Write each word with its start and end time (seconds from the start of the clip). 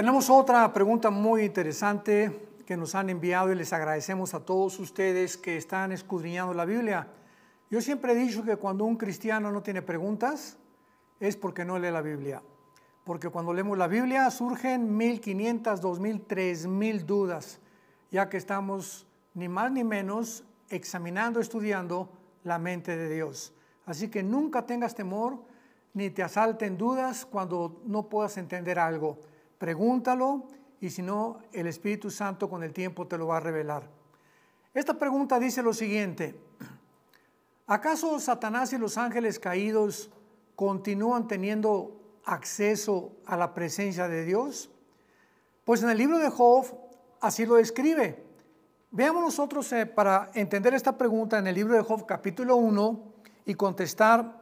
Tenemos 0.00 0.30
otra 0.30 0.72
pregunta 0.72 1.10
muy 1.10 1.42
interesante 1.42 2.48
que 2.64 2.74
nos 2.74 2.94
han 2.94 3.10
enviado 3.10 3.52
y 3.52 3.54
les 3.54 3.70
agradecemos 3.74 4.32
a 4.32 4.40
todos 4.40 4.78
ustedes 4.78 5.36
que 5.36 5.58
están 5.58 5.92
escudriñando 5.92 6.54
la 6.54 6.64
Biblia. 6.64 7.06
Yo 7.68 7.82
siempre 7.82 8.12
he 8.12 8.14
dicho 8.14 8.42
que 8.42 8.56
cuando 8.56 8.86
un 8.86 8.96
cristiano 8.96 9.52
no 9.52 9.62
tiene 9.62 9.82
preguntas 9.82 10.56
es 11.20 11.36
porque 11.36 11.66
no 11.66 11.78
lee 11.78 11.90
la 11.90 12.00
Biblia. 12.00 12.42
Porque 13.04 13.28
cuando 13.28 13.52
leemos 13.52 13.76
la 13.76 13.88
Biblia 13.88 14.30
surgen 14.30 14.96
1500, 14.96 15.82
2000, 15.82 16.22
3000 16.22 17.06
dudas, 17.06 17.60
ya 18.10 18.30
que 18.30 18.38
estamos 18.38 19.06
ni 19.34 19.50
más 19.50 19.70
ni 19.70 19.84
menos 19.84 20.44
examinando, 20.70 21.40
estudiando 21.40 22.08
la 22.44 22.58
mente 22.58 22.96
de 22.96 23.14
Dios. 23.14 23.52
Así 23.84 24.08
que 24.08 24.22
nunca 24.22 24.64
tengas 24.64 24.94
temor 24.94 25.44
ni 25.92 26.08
te 26.08 26.22
asalten 26.22 26.78
dudas 26.78 27.26
cuando 27.26 27.82
no 27.84 28.08
puedas 28.08 28.38
entender 28.38 28.78
algo. 28.78 29.18
Pregúntalo 29.60 30.46
y 30.80 30.88
si 30.88 31.02
no, 31.02 31.40
el 31.52 31.66
Espíritu 31.66 32.10
Santo 32.10 32.48
con 32.48 32.62
el 32.62 32.72
tiempo 32.72 33.06
te 33.06 33.18
lo 33.18 33.26
va 33.26 33.36
a 33.36 33.40
revelar. 33.40 33.86
Esta 34.72 34.94
pregunta 34.94 35.38
dice 35.38 35.62
lo 35.62 35.74
siguiente. 35.74 36.34
¿Acaso 37.66 38.18
Satanás 38.18 38.72
y 38.72 38.78
los 38.78 38.96
ángeles 38.96 39.38
caídos 39.38 40.08
continúan 40.56 41.28
teniendo 41.28 42.00
acceso 42.24 43.12
a 43.26 43.36
la 43.36 43.52
presencia 43.52 44.08
de 44.08 44.24
Dios? 44.24 44.70
Pues 45.66 45.82
en 45.82 45.90
el 45.90 45.98
libro 45.98 46.16
de 46.16 46.30
Job 46.30 46.64
así 47.20 47.44
lo 47.44 47.56
describe. 47.56 48.24
Veamos 48.92 49.22
nosotros 49.22 49.70
eh, 49.74 49.84
para 49.84 50.30
entender 50.32 50.72
esta 50.72 50.96
pregunta 50.96 51.38
en 51.38 51.46
el 51.46 51.54
libro 51.54 51.74
de 51.74 51.82
Job 51.82 52.06
capítulo 52.06 52.56
1 52.56 53.12
y 53.44 53.54
contestar 53.56 54.40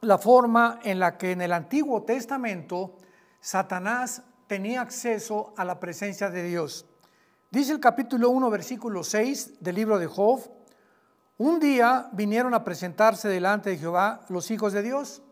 la 0.00 0.16
forma 0.16 0.80
en 0.84 1.00
la 1.00 1.18
que 1.18 1.32
en 1.32 1.42
el 1.42 1.52
Antiguo 1.52 2.02
Testamento 2.04 2.96
Satanás 3.40 4.22
tenía 4.46 4.80
acceso 4.80 5.54
a 5.56 5.64
la 5.64 5.80
presencia 5.80 6.30
de 6.30 6.42
Dios. 6.42 6.86
Dice 7.50 7.72
el 7.72 7.80
capítulo 7.80 8.30
1, 8.30 8.50
versículo 8.50 9.04
6 9.04 9.60
del 9.60 9.76
libro 9.76 9.98
de 9.98 10.06
Job, 10.06 10.40
un 11.38 11.58
día 11.58 12.08
vinieron 12.12 12.54
a 12.54 12.64
presentarse 12.64 13.28
delante 13.28 13.70
de 13.70 13.78
Jehová 13.78 14.20
los 14.28 14.50
hijos 14.50 14.72
de 14.72 14.82
Dios, 14.82 15.22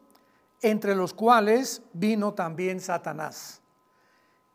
entre 0.60 0.94
los 0.94 1.14
cuales 1.14 1.82
vino 1.92 2.34
también 2.34 2.80
Satanás. 2.80 3.60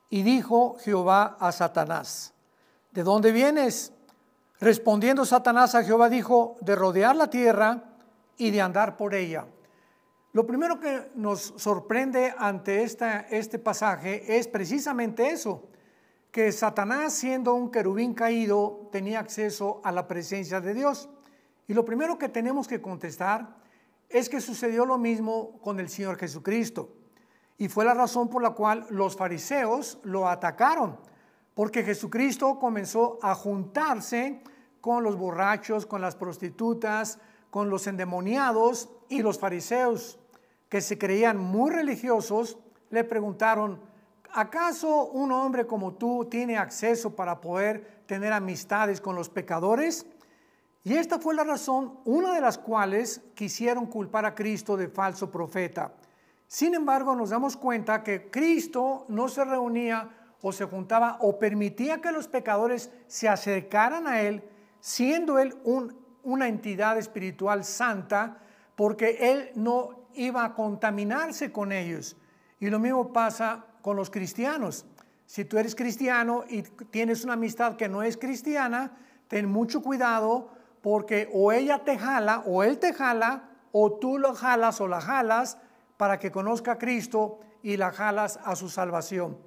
Y 0.09 0.23
dijo 0.23 0.77
Jehová 0.80 1.38
a 1.39 1.52
Satanás, 1.52 2.33
¿de 2.92 3.03
dónde 3.03 3.31
vienes? 3.31 3.92
Respondiendo 4.59 5.25
Satanás 5.25 5.75
a 5.75 5.83
Jehová 5.83 6.09
dijo, 6.09 6.58
de 6.61 6.75
rodear 6.75 7.16
la 7.16 7.30
tierra 7.30 7.83
y 8.38 8.52
de 8.52 8.61
andar 8.61 8.97
por 8.97 9.14
ella. 9.14 9.45
Lo 10.33 10.45
primero 10.45 10.80
que 10.80 11.09
nos 11.16 11.53
sorprende 11.58 12.33
ante 12.38 12.83
este 12.83 13.59
pasaje 13.59 14.38
es 14.38 14.47
precisamente 14.47 15.30
eso, 15.30 15.70
que 16.31 16.52
Satanás 16.52 17.14
siendo 17.14 17.53
un 17.53 17.72
querubín 17.72 18.14
caído 18.14 18.89
tenía 18.92 19.20
acceso 19.20 19.81
a 19.83 19.92
la 19.92 20.08
presencia 20.08 20.61
de 20.61 20.73
Dios. 20.73 21.09
Y 21.67 21.73
lo 21.73 21.86
primero 21.86 22.17
que 22.17 22.30
tenemos 22.30 22.67
que 22.67 22.81
contestar 22.81 23.58
es 24.09 24.30
que 24.30 24.42
sucedió 24.42 24.86
lo 24.86 24.98
mismo 24.98 25.59
con 25.61 25.80
el 25.80 25.89
Señor 25.89 26.17
Jesucristo. 26.17 26.89
Y 27.58 27.70
fue 27.70 27.86
la 27.86 27.94
razón 27.94 28.30
por 28.30 28.44
la 28.44 28.52
cual 28.52 28.86
los 28.89 29.16
fariseos 29.16 29.98
lo 30.03 30.28
atacaron, 30.28 31.00
porque 31.55 31.83
Jesucristo 31.83 32.59
comenzó 32.59 33.17
a 33.22 33.33
juntarse 33.33 34.44
con 34.81 35.03
los 35.03 35.17
borrachos, 35.17 35.86
con 35.86 36.02
las 36.02 36.16
prostitutas, 36.16 37.20
con 37.49 37.70
los 37.70 37.87
endemoniados 37.87 38.89
y 39.09 39.21
los 39.21 39.39
fariseos 39.39 40.19
que 40.69 40.81
se 40.81 40.97
creían 40.97 41.37
muy 41.37 41.71
religiosos, 41.71 42.57
le 42.89 43.03
preguntaron, 43.03 43.79
¿acaso 44.33 45.05
un 45.07 45.31
hombre 45.31 45.65
como 45.65 45.93
tú 45.93 46.25
tiene 46.25 46.57
acceso 46.57 47.15
para 47.15 47.39
poder 47.41 48.03
tener 48.05 48.33
amistades 48.33 49.01
con 49.01 49.15
los 49.15 49.29
pecadores? 49.29 50.05
Y 50.83 50.95
esta 50.95 51.19
fue 51.19 51.35
la 51.35 51.43
razón, 51.43 51.99
una 52.05 52.33
de 52.33 52.41
las 52.41 52.57
cuales 52.57 53.21
quisieron 53.35 53.87
culpar 53.87 54.25
a 54.25 54.35
Cristo 54.35 54.77
de 54.77 54.87
falso 54.87 55.29
profeta. 55.29 55.91
Sin 56.47 56.75
embargo, 56.75 57.13
nos 57.13 57.31
damos 57.31 57.57
cuenta 57.57 58.03
que 58.03 58.29
Cristo 58.29 59.05
no 59.09 59.27
se 59.27 59.43
reunía 59.43 60.09
o 60.41 60.53
se 60.53 60.65
juntaba 60.65 61.17
o 61.19 61.39
permitía 61.39 61.99
que 61.99 62.11
los 62.11 62.27
pecadores 62.29 62.89
se 63.07 63.27
acercaran 63.27 64.07
a 64.07 64.21
Él, 64.21 64.43
siendo 64.79 65.39
Él 65.39 65.57
una 66.23 66.47
entidad 66.47 66.97
espiritual 66.97 67.65
santa, 67.65 68.37
porque 68.77 69.32
Él 69.32 69.49
no 69.55 70.08
iba 70.14 70.45
a 70.45 70.54
contaminarse 70.54 71.52
con 71.52 71.71
ellos. 71.71 72.15
Y 72.60 72.70
lo 72.70 72.77
mismo 72.77 73.11
pasa 73.11 73.65
con 73.82 73.98
los 73.98 74.11
cristianos. 74.11 74.86
Si 75.26 75.45
tú 75.45 75.58
eres 75.58 75.73
cristiano 75.73 76.43
y 76.48 76.61
tienes 76.61 77.23
una 77.23 77.33
amistad 77.33 77.76
que 77.76 77.89
no 77.89 78.04
es 78.04 78.17
cristiana, 78.17 78.95
ten 79.27 79.49
mucho 79.49 79.82
cuidado 79.82 80.52
porque 80.82 81.27
o 81.33 81.52
ella 81.52 81.83
te 81.83 81.98
jala 81.98 82.43
o 82.45 82.64
él 82.64 82.77
te 82.77 82.93
jala 82.93 83.49
o 83.71 83.93
tú 83.93 84.20
lo 84.20 84.36
jalas 84.36 84.80
o 84.80 84.87
la 84.87 85.02
jalas 85.02 85.58
para 85.98 86.20
que 86.20 86.32
conozca 86.32 86.73
a 86.73 86.77
Cristo 86.77 87.39
y 87.64 87.77
la 87.77 87.92
jalas 87.92 88.39
a 88.43 88.55
su 88.55 88.70
salvación. 88.70 89.39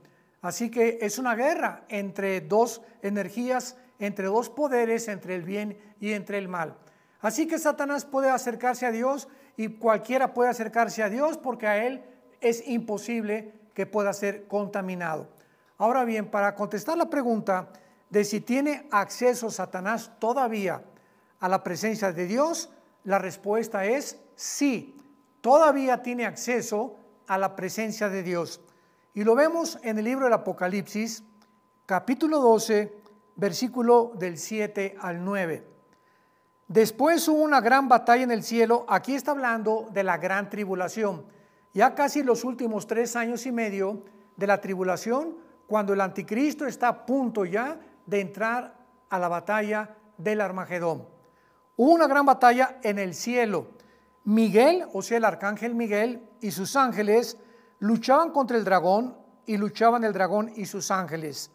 Así 0.43 0.73
que 0.73 0.99
es 1.03 1.19
una 1.19 1.37
guerra 1.37 1.85
entre 1.89 2.41
dos 2.41 2.83
energías, 3.01 3.77
entre 4.01 4.27
dos 4.27 4.51
poderes, 4.51 5.07
entre 5.07 5.37
el 5.37 5.45
bien 5.45 5.79
y 6.01 6.15
entre 6.15 6.39
el 6.39 6.49
mal. 6.49 6.77
Así 7.21 7.47
que 7.47 7.59
Satanás 7.59 8.05
puede 8.05 8.31
acercarse 8.31 8.87
a 8.87 8.91
Dios 8.91 9.29
y 9.57 9.69
cualquiera 9.69 10.33
puede 10.33 10.51
acercarse 10.51 11.03
a 11.03 11.11
Dios 11.11 11.37
porque 11.37 11.67
a 11.67 11.87
Él 11.87 12.03
es 12.41 12.67
imposible 12.67 13.53
que 13.75 13.87
pueda 13.87 14.13
ser 14.13 14.47
contaminado. 14.49 15.29
Ahora 15.77 16.05
bien, 16.05 16.31
para 16.31 16.55
contestar 16.55 16.97
la 16.97 17.11
pregunta 17.11 17.71
de 18.09 18.25
si 18.25 18.41
tiene 18.41 18.89
acceso 18.91 19.51
Satanás 19.51 20.13
todavía 20.19 20.83
a 21.39 21.49
la 21.49 21.63
presencia 21.63 22.13
de 22.13 22.27
Dios, 22.27 22.71
la 23.05 23.19
respuesta 23.19 23.85
es 23.85 24.19
sí, 24.35 24.99
todavía 25.41 26.03
tiene 26.03 26.27
acceso 26.27 26.97
a 27.27 27.39
la 27.39 27.55
presencia 27.57 28.09
de 28.09 28.23
Dios. 28.23 28.61
Y 29.15 29.25
lo 29.25 29.35
vemos 29.35 29.79
en 29.83 29.99
el 29.99 30.05
libro 30.05 30.25
del 30.25 30.35
Apocalipsis, 30.35 31.23
capítulo 31.87 32.41
12, 32.41 32.93
versículo 33.37 34.13
del 34.19 34.39
7 34.39 34.97
al 35.01 35.25
9. 35.25 35.67
Después 36.71 37.27
hubo 37.27 37.43
una 37.43 37.61
gran 37.61 37.89
batalla 37.89 38.23
en 38.23 38.31
el 38.31 38.45
cielo. 38.45 38.87
Aquí 38.89 39.17
está 39.17 39.33
hablando 39.33 39.89
de 39.91 40.05
la 40.05 40.19
gran 40.19 40.49
tribulación. 40.49 41.25
Ya 41.75 41.97
casi 41.97 42.23
los 42.23 42.45
últimos 42.45 42.87
tres 42.87 43.17
años 43.17 43.45
y 43.45 43.51
medio 43.51 44.05
de 44.37 44.47
la 44.47 44.61
tribulación, 44.61 45.35
cuando 45.67 45.95
el 45.95 46.01
anticristo 46.01 46.67
está 46.67 46.87
a 46.87 47.07
punto 47.07 47.45
ya 47.45 47.81
de 48.07 48.21
entrar 48.21 48.77
a 49.09 49.19
la 49.19 49.27
batalla 49.27 49.97
del 50.17 50.41
Armagedón. 50.41 51.09
Hubo 51.75 51.91
una 51.91 52.07
gran 52.07 52.25
batalla 52.25 52.79
en 52.85 53.01
el 53.01 53.15
cielo. 53.15 53.67
Miguel, 54.23 54.85
o 54.93 55.03
sea, 55.03 55.19
el 55.19 55.25
arcángel 55.25 55.75
Miguel 55.75 56.23
y 56.41 56.53
sus 56.53 56.77
ángeles 56.77 57.37
luchaban 57.81 58.31
contra 58.31 58.57
el 58.57 58.65
dragón 58.65 59.17
y 59.45 59.57
luchaban 59.57 60.05
el 60.05 60.13
dragón 60.13 60.53
y 60.55 60.67
sus 60.67 60.93
ángeles, 60.93 61.51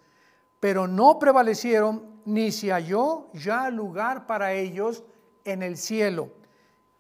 pero 0.66 0.88
no 0.88 1.20
prevalecieron 1.20 2.22
ni 2.26 2.52
se 2.52 2.72
halló 2.72 3.31
ya 3.34 3.70
lugar 3.70 4.26
para 4.26 4.53
ellos 4.53 5.03
en 5.44 5.62
el 5.62 5.78
cielo. 5.78 6.31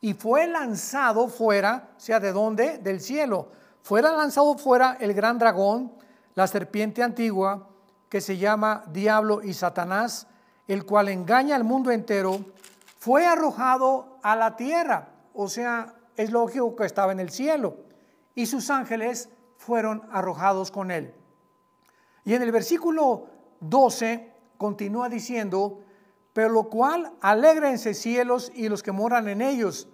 Y 0.01 0.13
fue 0.13 0.45
lanzado 0.45 1.27
fuera, 1.29 1.89
o 1.97 1.99
sea, 1.99 2.19
¿de 2.19 2.31
dónde? 2.31 2.77
Del 2.77 3.01
cielo. 3.01 3.49
Fuera 3.81 4.11
lanzado 4.11 4.55
fuera 4.55 4.97
el 4.99 5.15
gran 5.15 5.39
dragón, 5.39 5.93
la 6.35 6.45
serpiente 6.45 7.01
antigua, 7.01 7.67
que 8.07 8.21
se 8.21 8.37
llama 8.37 8.83
Diablo 8.91 9.41
y 9.41 9.55
Satanás, 9.55 10.27
el 10.67 10.85
cual 10.85 11.09
engaña 11.09 11.55
al 11.55 11.63
mundo 11.63 11.89
entero, 11.89 12.45
fue 12.99 13.25
arrojado 13.25 14.19
a 14.21 14.35
la 14.35 14.55
tierra. 14.55 15.07
O 15.33 15.49
sea, 15.49 15.95
es 16.15 16.29
lógico 16.29 16.75
que 16.75 16.85
estaba 16.85 17.13
en 17.13 17.19
el 17.19 17.31
cielo. 17.31 17.77
Y 18.35 18.45
sus 18.45 18.69
ángeles 18.69 19.29
fueron 19.57 20.03
arrojados 20.11 20.69
con 20.69 20.91
él. 20.91 21.15
Y 22.25 22.35
en 22.35 22.43
el 22.43 22.51
versículo 22.51 23.33
12 23.59 24.31
continúa 24.57 25.09
diciendo, 25.09 25.81
pero 26.33 26.49
lo 26.49 26.69
cual 26.69 27.13
alégrense 27.21 27.93
cielos 27.93 28.51
y 28.53 28.67
los 28.69 28.83
que 28.83 28.91
moran 28.91 29.27
en 29.27 29.41
ellos. 29.41 29.87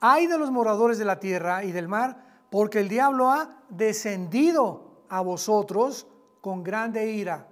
Hay 0.00 0.26
de 0.26 0.38
los 0.38 0.50
moradores 0.50 0.98
de 0.98 1.04
la 1.04 1.20
tierra 1.20 1.64
y 1.64 1.72
del 1.72 1.88
mar, 1.88 2.44
porque 2.50 2.80
el 2.80 2.88
diablo 2.88 3.30
ha 3.30 3.62
descendido 3.68 5.04
a 5.08 5.20
vosotros 5.20 6.06
con 6.40 6.62
grande 6.62 7.10
ira, 7.12 7.48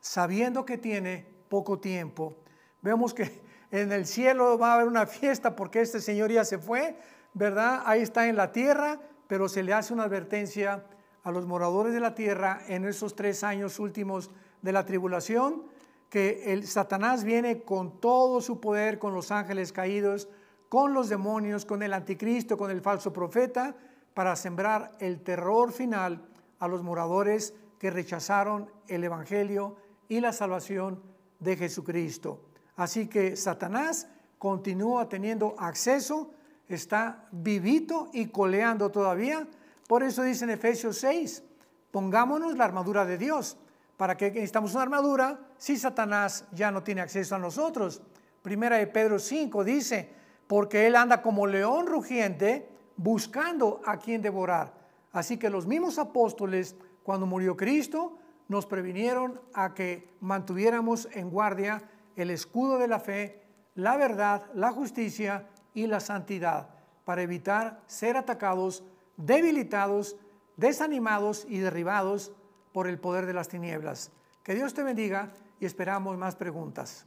sabiendo 0.00 0.64
que 0.64 0.78
tiene 0.78 1.26
poco 1.48 1.78
tiempo. 1.78 2.36
Vemos 2.80 3.14
que 3.14 3.42
en 3.70 3.92
el 3.92 4.06
cielo 4.06 4.58
va 4.58 4.72
a 4.72 4.74
haber 4.74 4.86
una 4.86 5.06
fiesta 5.06 5.56
porque 5.56 5.80
este 5.80 6.00
Señor 6.00 6.30
ya 6.30 6.44
se 6.44 6.58
fue, 6.58 6.96
¿verdad? 7.32 7.82
Ahí 7.86 8.02
está 8.02 8.28
en 8.28 8.36
la 8.36 8.52
tierra, 8.52 9.00
pero 9.28 9.48
se 9.48 9.62
le 9.62 9.72
hace 9.72 9.94
una 9.94 10.04
advertencia 10.04 10.84
a 11.22 11.30
los 11.30 11.46
moradores 11.46 11.94
de 11.94 12.00
la 12.00 12.14
tierra 12.14 12.60
en 12.66 12.84
esos 12.84 13.14
tres 13.14 13.44
años 13.44 13.78
últimos 13.78 14.30
de 14.62 14.72
la 14.72 14.86
tribulación, 14.86 15.64
que 16.08 16.52
el 16.52 16.66
Satanás 16.66 17.24
viene 17.24 17.62
con 17.62 18.00
todo 18.00 18.40
su 18.40 18.60
poder, 18.60 18.98
con 18.98 19.14
los 19.14 19.30
ángeles 19.30 19.72
caídos, 19.72 20.28
con 20.68 20.94
los 20.94 21.08
demonios, 21.08 21.64
con 21.64 21.82
el 21.82 21.92
anticristo, 21.92 22.56
con 22.56 22.70
el 22.70 22.80
falso 22.80 23.12
profeta, 23.12 23.74
para 24.14 24.36
sembrar 24.36 24.92
el 25.00 25.20
terror 25.22 25.72
final 25.72 26.22
a 26.58 26.68
los 26.68 26.82
moradores 26.82 27.54
que 27.78 27.90
rechazaron 27.90 28.70
el 28.88 29.04
Evangelio 29.04 29.76
y 30.08 30.20
la 30.20 30.32
salvación 30.32 31.02
de 31.40 31.56
Jesucristo. 31.56 32.40
Así 32.76 33.06
que 33.06 33.36
Satanás 33.36 34.06
continúa 34.38 35.08
teniendo 35.08 35.54
acceso, 35.58 36.30
está 36.68 37.26
vivito 37.32 38.08
y 38.12 38.26
coleando 38.26 38.90
todavía. 38.90 39.46
Por 39.88 40.02
eso 40.02 40.22
dice 40.22 40.44
en 40.44 40.50
Efesios 40.50 40.98
6, 40.98 41.42
pongámonos 41.90 42.56
la 42.56 42.64
armadura 42.64 43.04
de 43.04 43.18
Dios. 43.18 43.56
¿Para 43.96 44.16
qué 44.16 44.30
necesitamos 44.30 44.74
una 44.74 44.82
armadura 44.82 45.40
si 45.58 45.76
Satanás 45.76 46.46
ya 46.52 46.70
no 46.70 46.82
tiene 46.82 47.00
acceso 47.00 47.34
a 47.34 47.38
nosotros? 47.38 48.02
Primera 48.42 48.76
de 48.76 48.86
Pedro 48.86 49.18
5 49.18 49.64
dice, 49.64 50.10
porque 50.46 50.86
él 50.86 50.96
anda 50.96 51.22
como 51.22 51.46
león 51.46 51.86
rugiente 51.86 52.68
buscando 52.96 53.80
a 53.84 53.98
quien 53.98 54.22
devorar. 54.22 54.74
Así 55.12 55.36
que 55.36 55.50
los 55.50 55.66
mismos 55.66 55.98
apóstoles, 55.98 56.74
cuando 57.02 57.26
murió 57.26 57.56
Cristo, 57.56 58.18
nos 58.48 58.66
previnieron 58.66 59.40
a 59.54 59.74
que 59.74 60.08
mantuviéramos 60.20 61.08
en 61.12 61.30
guardia 61.30 61.82
el 62.16 62.30
escudo 62.30 62.78
de 62.78 62.88
la 62.88 63.00
fe, 63.00 63.42
la 63.74 63.96
verdad, 63.96 64.44
la 64.54 64.72
justicia 64.72 65.48
y 65.74 65.86
la 65.86 66.00
santidad, 66.00 66.68
para 67.04 67.22
evitar 67.22 67.80
ser 67.86 68.16
atacados, 68.16 68.84
debilitados, 69.16 70.16
desanimados 70.56 71.46
y 71.48 71.58
derribados 71.58 72.32
por 72.72 72.86
el 72.88 72.98
poder 72.98 73.26
de 73.26 73.34
las 73.34 73.48
tinieblas. 73.48 74.10
Que 74.42 74.54
Dios 74.54 74.74
te 74.74 74.82
bendiga 74.82 75.32
y 75.60 75.66
esperamos 75.66 76.16
más 76.16 76.36
preguntas. 76.36 77.06